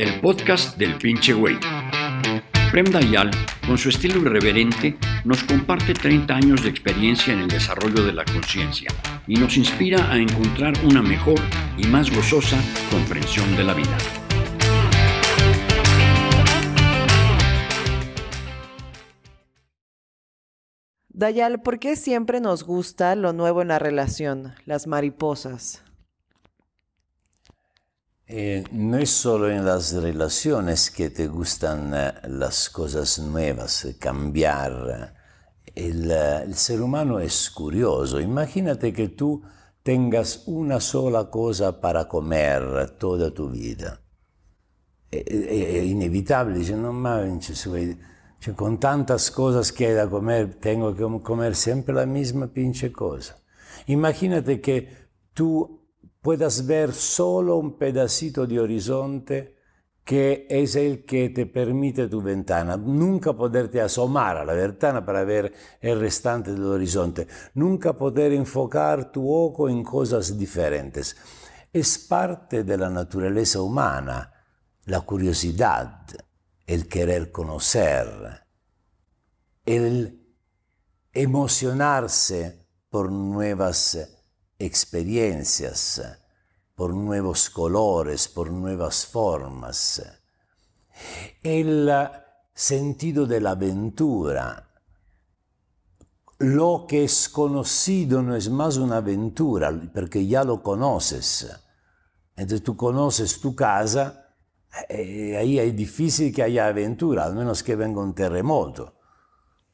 [0.00, 1.58] el podcast del pinche güey.
[2.70, 3.30] Prem Dayal,
[3.66, 4.96] con su estilo irreverente,
[5.26, 8.88] nos comparte 30 años de experiencia en el desarrollo de la conciencia
[9.26, 11.38] y nos inspira a encontrar una mejor
[11.76, 12.56] y más gozosa
[12.90, 13.98] comprensión de la vida.
[21.10, 25.84] Dayal, ¿por qué siempre nos gusta lo nuevo en la relación, las mariposas?
[28.32, 35.16] Eh, no es solo en las relaciones que te gustan eh, las cosas nuevas, cambiar.
[35.74, 38.20] El, eh, el, ser humano es curioso.
[38.20, 39.42] Imagínate que tú
[39.82, 44.00] tengas una sola cosa para comer toda tu vida.
[45.10, 47.58] Es inevitable, dice, no manches,
[48.38, 52.92] cioè, con tantas cosas que hay de comer, tengo que comer siempre la misma pinche
[52.92, 53.36] cosa.
[53.88, 55.79] Imagínate que tú
[56.20, 59.56] puedas ver solo un pedacito de horizonte
[60.04, 62.76] que es el que te permite tu ventana.
[62.76, 67.28] Nunca poderte asomar a la ventana para ver el restante del horizonte.
[67.54, 71.16] Nunca poder enfocar tu ojo en cosas diferentes.
[71.72, 74.32] Es parte de la naturaleza humana
[74.86, 76.06] la curiosidad,
[76.66, 78.44] el querer conocer,
[79.64, 80.26] el
[81.12, 84.19] emocionarse por nuevas
[84.60, 86.00] experiencias,
[86.74, 90.02] por nuevos colores, por nuevas formas.
[91.42, 91.90] El
[92.54, 94.66] sentido de la aventura.
[96.38, 101.50] Lo que es conocido no es más una aventura, porque ya lo conoces.
[102.36, 104.36] Entonces tú conoces tu casa,
[104.88, 108.94] y ahí es difícil que haya aventura, al menos que venga un terremoto.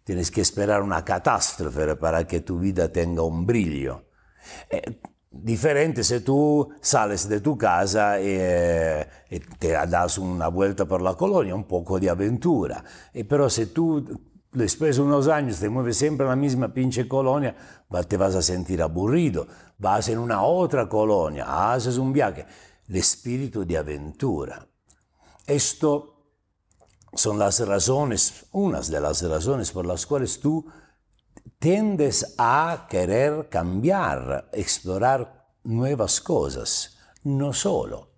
[0.04, 4.05] Tienes que esperar una catástrofe para que tu vida tenga un brillo.
[4.70, 11.02] Eh, diferente se tú sales de tu casa e, e, te das una vuelta por
[11.02, 12.82] la colonia, un poco de aventura.
[13.12, 14.04] E pero si tú
[14.52, 17.54] después de unos años te mueves siempre en la misma pinche colonia,
[18.08, 19.46] te vas a sentir aburrido.
[19.78, 22.46] Vas en una otra colonia, haces un viaje.
[22.88, 24.66] El espíritu de aventura.
[25.46, 26.16] Esto
[27.12, 30.64] son las razones, unas de las razones por las cuales tú
[31.58, 38.12] tiendes a querer cambiar, explorar nuevas cosas, no solo.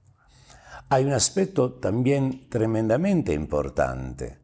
[0.89, 4.39] Hay un aspecto también tremendamente importante,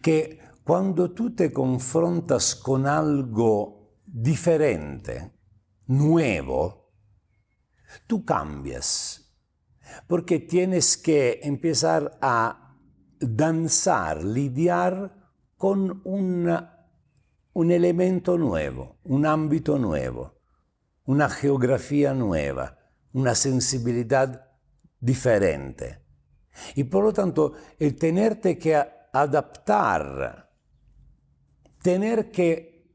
[0.00, 5.32] que cuando tú te confrontas con algo diferente,
[5.86, 6.92] nuevo,
[8.06, 9.20] tú cambias,
[10.06, 12.76] porque tienes que empezar a
[13.20, 15.14] danzar, lidiar
[15.56, 16.73] con una
[17.54, 20.34] un elemento nuevo, un ámbito nuevo,
[21.06, 22.78] una geografía nueva,
[23.12, 24.50] una sensibilidad
[24.98, 26.00] diferente.
[26.74, 28.76] Y por lo tanto, el tenerte que
[29.12, 30.50] adaptar,
[31.80, 32.90] tener que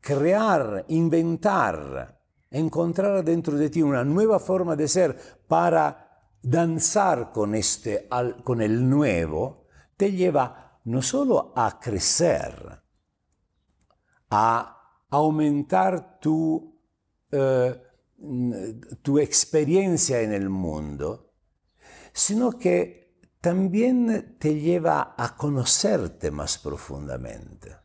[0.00, 2.20] crear, inventar,
[2.50, 5.16] encontrar dentro de ti una nueva forma de ser
[5.48, 8.08] para danzar con, este,
[8.44, 12.81] con el nuevo, te lleva no solo a crecer,
[14.32, 16.74] a aumentar tu,
[17.30, 17.82] eh,
[19.02, 21.34] tu experiencia en el mundo,
[22.14, 27.76] sino que también te lleva a conocerte más profundamente.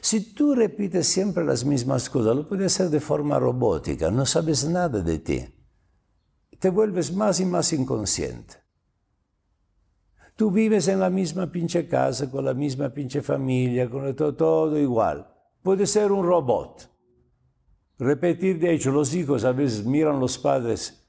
[0.00, 4.68] Si tú repites siempre las mismas cosas, lo puedes hacer de forma robótica, no sabes
[4.68, 5.54] nada de ti.
[6.60, 8.54] Te vuelves más y más inconsciente.
[10.36, 14.78] Tú vives en la misma pinche casa, con la misma pinche familia, con todo, todo
[14.78, 15.29] igual
[15.62, 16.88] puede ser un robot.
[17.98, 21.06] Repetir, de hecho, los hijos a veces miran los padres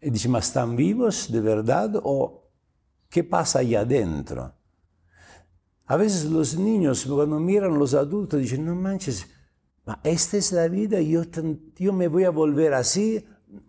[0.00, 2.48] y dicen, ¿mas están vivos de verdad o
[3.10, 4.54] qué pasa allá adentro?
[5.86, 9.26] A veces los niños cuando miran a los adultos dicen, no manches,
[10.02, 11.22] esta es la vida, yo,
[11.76, 13.24] yo me voy a volver así.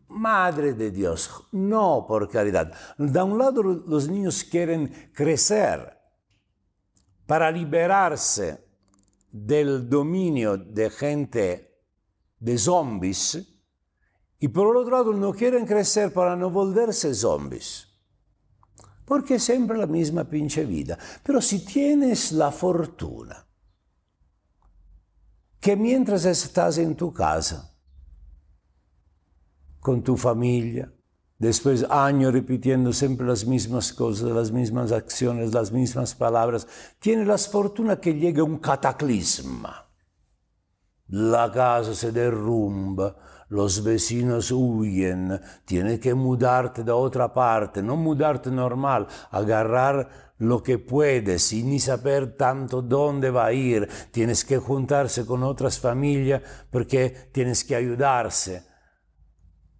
[0.10, 2.74] Madre de Dios, no por caridad.
[2.98, 5.98] De un lado los niños quieren crecer
[7.26, 8.69] para liberarse
[9.32, 11.84] del dominio de gente,
[12.40, 13.46] de zombies,
[14.40, 17.88] y por otro lado no quieren crecer para no volverse zombies.
[19.06, 20.98] Porque es siempre la misma pinche vida.
[21.24, 23.46] Pero si tienes la fortuna
[25.60, 27.76] que mientras estás en tu casa,
[29.80, 30.94] con tu familia,
[31.40, 36.68] Después años repitiendo siempre las mismas cosas, las mismas acciones, las mismas palabras.
[37.00, 39.88] Tiene la fortuna que llega un cataclisma.
[41.08, 43.16] La casa se derrumba,
[43.48, 50.78] los vecinos huyen, tienes que mudarte de otra parte, no mudarte normal, agarrar lo que
[50.78, 56.44] puedes y ni saber tanto dónde va a ir, tienes que juntarse con otras familias
[56.70, 58.66] porque tienes que ayudarse.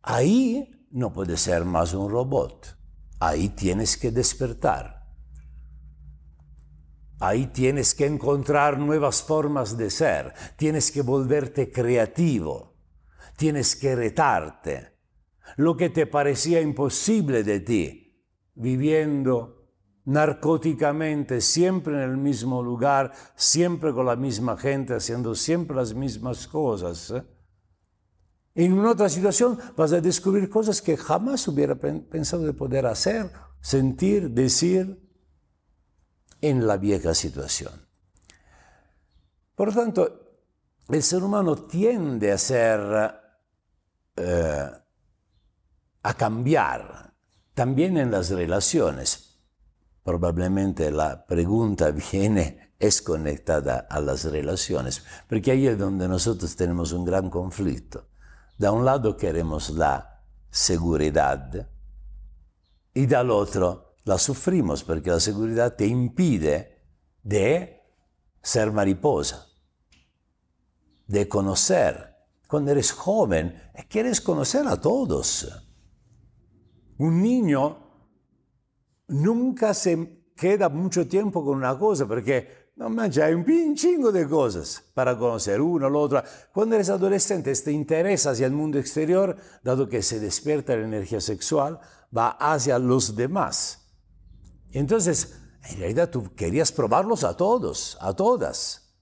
[0.02, 2.78] Ahí no puede ser más un robot,
[3.20, 5.00] ahí tienes que despertar.
[7.22, 12.78] Ahí tienes que encontrar nuevas formas de ser, tienes que volverte creativo,
[13.36, 14.98] tienes que retarte.
[15.58, 18.26] Lo que te parecía imposible de ti,
[18.56, 19.60] viviendo
[20.06, 26.48] narcóticamente, siempre en el mismo lugar, siempre con la misma gente, haciendo siempre las mismas
[26.48, 27.12] cosas.
[27.12, 27.24] ¿eh?
[28.60, 33.32] En una otra situación vas a descubrir cosas que jamás hubiera pensado de poder hacer,
[33.62, 35.02] sentir, decir
[36.42, 37.72] en la vieja situación.
[39.56, 40.42] Por lo tanto,
[40.90, 43.16] el ser humano tiende a ser,
[44.18, 44.70] eh,
[46.04, 47.14] a cambiar,
[47.54, 49.40] también en las relaciones.
[50.04, 56.92] Probablemente la pregunta viene, es conectada a las relaciones, porque ahí es donde nosotros tenemos
[56.92, 58.10] un gran conflicto.
[58.60, 60.22] Da un lado queremos la
[60.52, 61.70] seguridad
[62.94, 66.84] y del otro la sufrimos porque la seguridad te impide
[67.24, 67.82] de
[68.42, 69.48] ser mariposa,
[71.08, 72.18] de conocer.
[72.50, 75.48] Cuando eres joven, quieres conocer a todos.
[76.98, 77.78] Un niño
[79.08, 84.26] nunca se queda mucho tiempo con una cosa porque no manches, hay un chingo de
[84.26, 86.24] cosas para conocer uno, lo otro.
[86.54, 91.20] Cuando eres adolescente te interesa hacia el mundo exterior, dado que se despierta la energía
[91.20, 91.78] sexual,
[92.18, 93.86] va hacia los demás.
[94.72, 98.96] Entonces, en realidad tú querías probarlos a todos, a todas.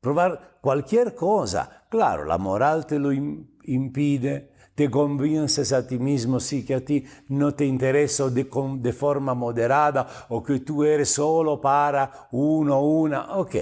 [0.00, 1.86] Probar cualquier cosa.
[1.88, 4.49] Claro, la moral te lo impide,
[4.80, 8.48] te convences a ti mismo, sí, que a ti no te interesa de,
[8.78, 13.36] de forma moderada o que tú eres solo para uno, una.
[13.36, 13.56] Ok,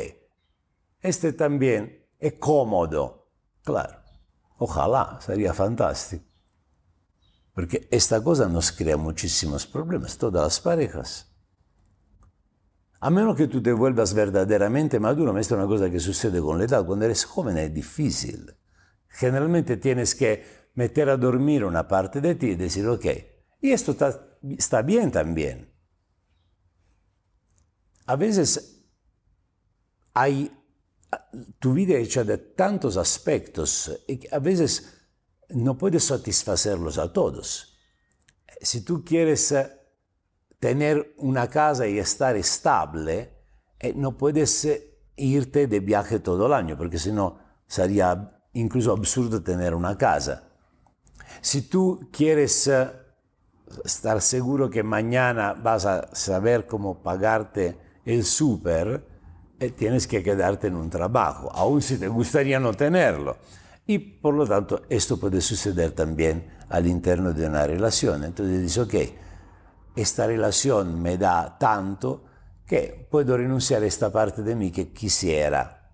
[1.00, 3.32] este también es cómodo.
[3.64, 3.98] Claro,
[4.58, 6.24] ojalá, sería fantástico.
[7.52, 11.34] Porque esta cosa nos crea muchísimos problemas, todas las parejas.
[13.00, 16.58] A menos que tú te vuelvas verdaderamente maduro, esta es una cosa que sucede con
[16.58, 18.54] la edad, cuando eres joven es difícil.
[19.08, 23.06] Generalmente tienes que meter a dormir una parte de ti y decir, ok,
[23.60, 25.74] y esto está, está bien también.
[28.06, 28.86] A veces
[30.14, 30.52] hay,
[31.58, 35.02] tu vida hecha de tantos aspectos y a veces
[35.48, 37.76] no puedes satisfacerlos a todos.
[38.60, 39.52] Si tú quieres
[40.60, 43.34] tener una casa y estar estable,
[43.80, 48.92] eh, no puedes eh, irte de viaje todo el año, porque si no sería incluso
[48.92, 50.47] absurdo tener una casa.
[51.40, 52.90] Si tú quieres eh,
[53.84, 59.04] estar seguro que mañana vas a saber cómo pagarte el súper,
[59.76, 63.36] tienes que quedarte en un trabajo, aun si te gustaría no tenerlo.
[63.86, 68.24] Y por lo tanto, esto puede suceder también al interno de una relación.
[68.24, 68.94] Entonces dices, ok,
[69.96, 72.24] esta relación me da tanto
[72.66, 75.90] que puedo renunciar a esta parte de mí que quisiera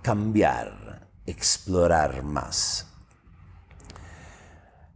[0.00, 0.87] cambiar,
[1.30, 2.86] explorar más.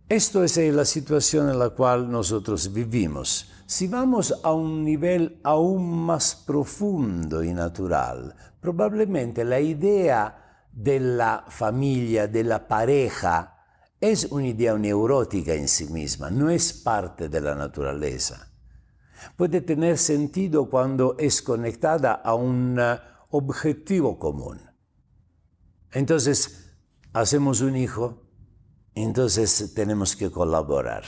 [0.08, 3.50] Esto es la situación en la cual nosotros vivimos.
[3.66, 11.44] Si vamos a un nivel aún más profundo y natural, probablemente la idea de la
[11.48, 13.64] familia, de la pareja,
[14.00, 18.48] es una idea neurótica en sí misma, no es parte de la naturaleza.
[19.36, 22.98] Puede tener sentido cuando es conectada a un uh,
[23.30, 24.71] objetivo común.
[25.92, 26.74] Entonces,
[27.12, 28.22] hacemos un hijo,
[28.94, 31.04] entonces tenemos que colaborar.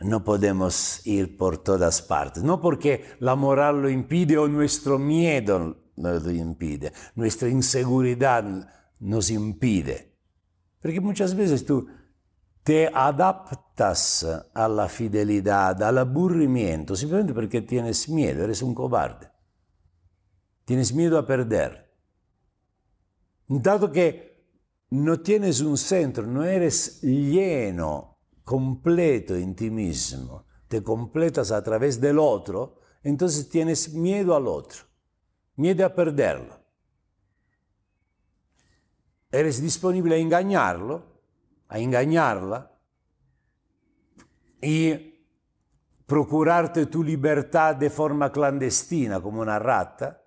[0.00, 5.76] No podemos ir por todas partes, no porque la moral lo impide o nuestro miedo
[5.96, 8.44] lo impide, nuestra inseguridad
[8.98, 10.10] nos impide
[10.80, 11.86] porque muchas veces tú
[12.62, 19.30] te adaptas a la fidelidad, al aburrimiento, simplemente porque tienes miedo, eres un cobarde.
[20.64, 21.89] Tienes miedo a perder.
[23.58, 24.46] Dado que
[24.90, 32.00] no tienes un centro, no eres lleno, completo en ti mismo, te completas a través
[32.00, 34.84] del otro, entonces tienes miedo al otro,
[35.56, 36.60] miedo a perderlo.
[39.32, 41.22] Eres disponible a engañarlo,
[41.66, 42.72] a engañarla
[44.62, 45.26] y
[46.06, 50.19] procurarte tu libertad de forma clandestina como una rata,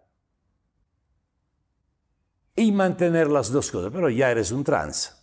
[2.55, 5.19] y mantener las dos cosas, pero ya eres un trans.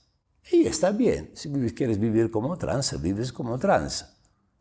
[0.50, 4.16] Y está bien, si quieres vivir como trans, vives como trans.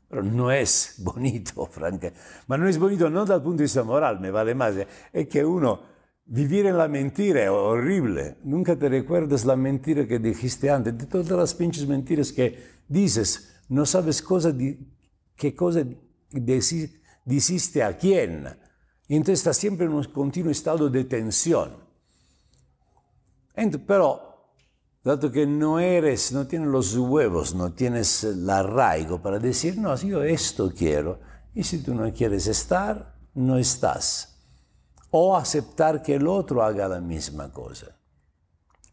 [0.07, 2.11] Pero no es bonito, franca.
[2.47, 4.75] Ma no es bonito no dal punto di vista moral, me vale más.
[5.13, 5.81] Es que uno,
[6.25, 8.37] vivir en la mentira es horrible.
[8.43, 10.97] Nunca te recuerdas la mentira que dijiste antes.
[10.97, 14.77] De todas las pinches mentiras que dices, no sabes cosa di,
[15.35, 15.83] qué cosa
[17.25, 18.47] dijiste a quién.
[19.07, 21.88] Y entonces estás siempre en un continuo estado de tensión.
[23.85, 24.53] Pero,
[25.03, 29.95] dato que no eres, no tienes los huevos, no tienes el arraigo para decir, no,
[29.95, 31.19] yo esto quiero,
[31.53, 34.37] y si tú no quieres estar, no estás.
[35.11, 37.97] O aceptar que el otro haga la misma cosa.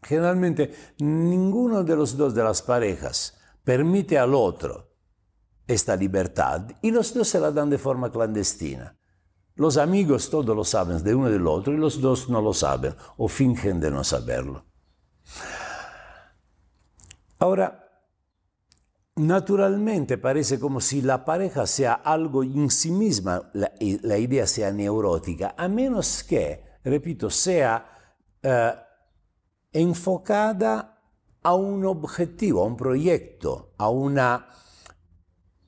[0.01, 4.87] Generalmente, ninguno de los dos de las parejas permite al otro
[5.67, 8.96] esta libertad y los dos se la dan de forma clandestina.
[9.57, 12.53] Los amigos todos lo saben de uno y del otro y los dos no lo
[12.53, 14.63] saben o fingen de no saberlo.
[17.39, 17.87] Ahora,
[19.15, 25.55] naturalmente parece como si la pareja sea algo en sí misma, la, idea sea neurótica,
[25.57, 28.73] a menos que, repito, sea eh,
[29.73, 31.01] enfocada
[31.41, 34.49] a un objetivo, a un proyecto, a una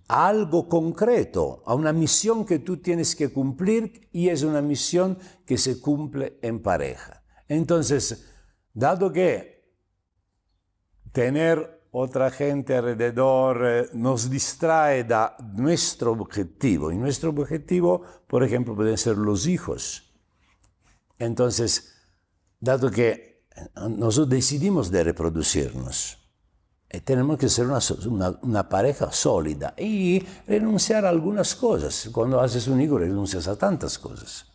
[0.10, 5.58] algo concreto, a una misión que tú tienes que cumplir y es una misión que
[5.58, 7.24] se cumple en pareja.
[7.48, 8.26] Entonces,
[8.74, 9.72] dado que
[11.12, 18.76] tener otra gente alrededor eh, nos distrae de nuestro objetivo, y nuestro objetivo, por ejemplo,
[18.76, 20.12] pueden ser los hijos.
[21.20, 21.96] Entonces,
[22.60, 23.46] dado que
[23.90, 26.19] nosotros decidimos de reproducirnos,
[26.92, 32.10] y tenemos que ser una, pareja sólida y renunciar a algunas cosas.
[32.12, 34.48] Cuando haces un hijo renuncias a tantas cosas.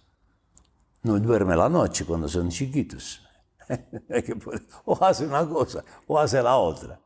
[1.02, 3.20] No duerme la noche cuando son chiquitos.
[4.84, 7.00] o hace una cosa o hace la otra.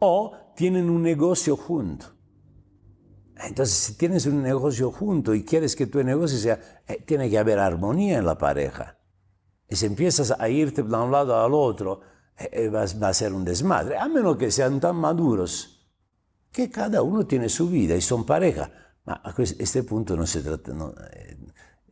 [0.00, 2.06] O tienen un negocio junto.
[3.36, 7.38] Entonces, si tienes un negocio junto y quieres que tu negocio sea, eh, tiene que
[7.38, 8.98] haber armonía en la pareja.
[9.68, 12.00] Y si empiezas a irte de un lado al otro,
[12.38, 15.88] eh, va, a ser un desmadre, a menos que sean tan maduros
[16.50, 18.70] que cada uno tiene su vida y son pareja.
[19.06, 21.38] a este punto no se trata, no, eh,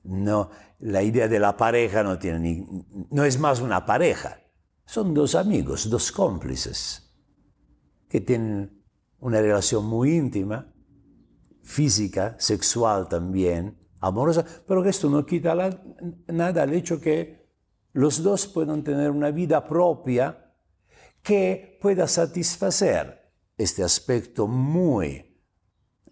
[0.05, 2.67] no, la idea de la pareja no, tiene ni,
[3.11, 4.41] no es más una pareja,
[4.85, 7.11] son dos amigos, dos cómplices
[8.09, 8.83] que tienen
[9.21, 10.73] una relación muy íntima,
[11.63, 15.55] física, sexual también, amorosa, pero que esto no quita
[16.27, 17.40] nada al hecho que
[17.93, 20.55] los dos pueden tener una vida propia
[21.23, 25.39] que pueda satisfacer este aspecto muy,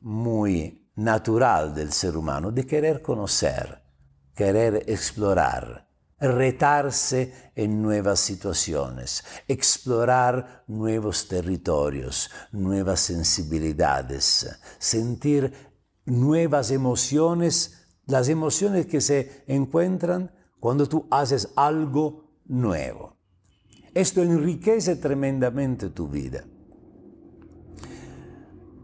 [0.00, 3.82] muy natural del ser humano de querer conocer,
[4.34, 5.88] querer explorar,
[6.20, 15.52] retarse en nuevas situaciones, explorar nuevos territorios, nuevas sensibilidades, sentir
[16.04, 23.16] nuevas emociones, las emociones que se encuentran cuando tú haces algo nuevo.
[23.94, 26.44] Esto enriquece tremendamente tu vida.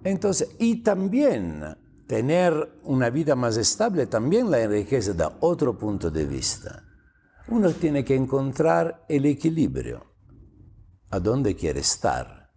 [0.02, 1.62] Entonces, y también
[2.06, 6.84] tener una vida más estable también la enriquece de otro punto de vista.
[7.48, 10.04] Uno tiene que encontrar el equilibrio,
[11.10, 12.50] a dónde quiere estar.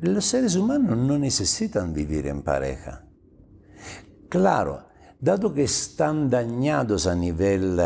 [0.00, 3.08] Los seres humanos no necesitan vivir en pareja.
[4.28, 4.85] Claro,
[5.18, 7.80] dado que están dañados a nivel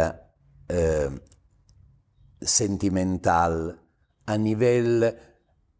[0.69, 1.11] eh,
[2.41, 3.81] sentimental,
[4.27, 5.19] a nivel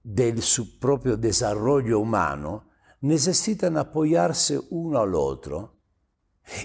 [0.03, 2.71] del su propio desarrollo humano,
[3.03, 5.77] necesitan apoyarse uno al otro.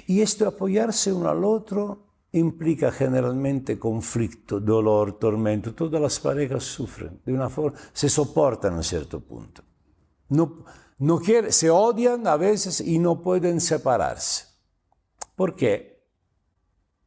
[0.07, 5.73] Y esto apoyarse uno al otro implica generalmente conflicto, dolor, tormento.
[5.73, 9.63] Todas las parejas sufren de una forma, se soportan a un cierto punto.
[10.29, 10.65] No,
[10.97, 14.54] no se odian a veces y no pueden separarse.
[15.35, 15.95] Porque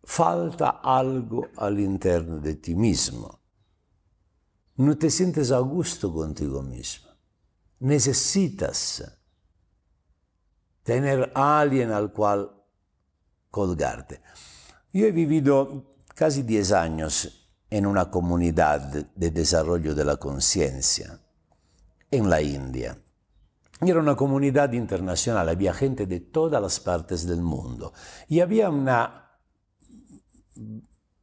[0.02, 3.40] falta algo all'interno di ti mismo.
[4.75, 7.08] No te sientes a gusto contigo mismo.
[7.80, 9.02] Necesitas
[10.82, 12.64] tener a alguien al cual
[13.50, 14.23] colgarte.
[14.92, 18.80] Yo he vivido casi 10 años en una comunidad
[19.14, 21.20] de desarrollo de la conciencia
[22.11, 22.99] en la India.
[23.80, 27.92] Era una comunidad internacional, había gente de todas las partes del mundo
[28.26, 29.38] y había una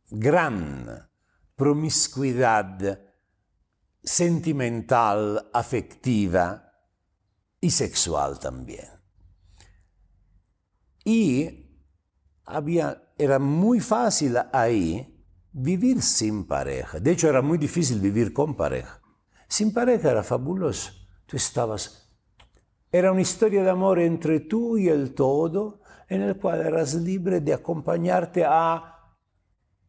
[0.09, 1.09] gran
[1.55, 3.00] promiscuidad
[4.01, 6.71] sentimental, afectiva
[7.59, 8.88] y sexual también.
[11.03, 11.65] Y
[13.17, 15.12] era muy fácil ahí
[15.51, 17.00] vivir sin pareja.
[17.00, 19.01] De hecho, era muy difícil vivir con pareja.
[19.47, 20.91] Sin pareja era fabuloso.
[21.25, 22.04] Tú estabas...
[22.96, 27.42] Era una historia de amor entre tú y el todo, en el cual eras libre
[27.42, 29.18] de acompañarte a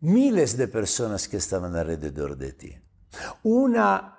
[0.00, 2.76] miles de personas que estaban alrededor de ti.
[3.44, 4.18] Una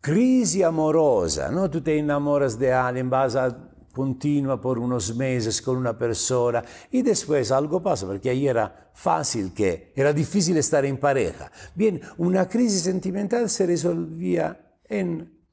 [0.00, 1.68] crisi amorosa, ¿no?
[1.68, 7.02] Tú te enamoras de alguien, vas a continua por unos meses con una persona y
[7.02, 11.52] después algo pasa, porque ahí era fácil que, era difícil estar en pareja.
[11.74, 15.46] Bien, una crisis sentimental se resolvía en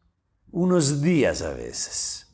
[0.51, 2.30] unos días a veces,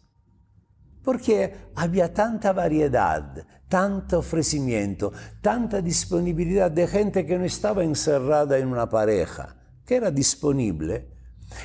[1.08, 8.68] porque había tanta variedad, tanto ofrecimiento, tanta disponibilidad de gente que no estaba encerrada en
[8.68, 11.08] una pareja, que era disponible,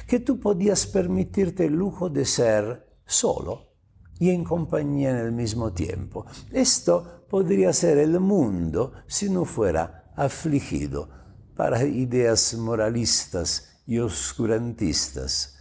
[0.07, 3.73] que tú podías permitirte el lujo de ser solo
[4.21, 6.25] y en compañía en el mismo tiempo.
[6.53, 11.09] Esto podría ser el mundo si no fuera afligido
[11.57, 15.59] para ideas moralistas y oscurantistas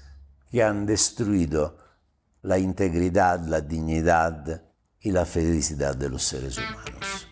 [0.51, 1.81] que han destruido
[2.43, 4.63] la integridad, la dignidad
[4.99, 7.27] y la felicidad de los seres humanos.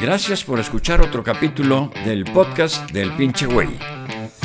[0.00, 3.78] Gracias por escuchar otro capítulo del podcast del pinche güey.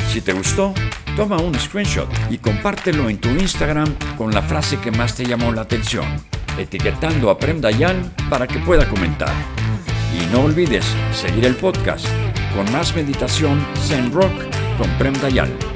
[0.08, 0.74] Si te gustó,
[1.16, 5.52] toma un screenshot y compártelo en tu Instagram con la frase que más te llamó
[5.52, 6.06] la atención,
[6.58, 9.32] etiquetando a Prem Dayal para que pueda comentar.
[10.18, 12.06] Y no olvides seguir el podcast
[12.54, 14.32] con más meditación Zen Rock
[14.78, 15.71] con Prem Dayal.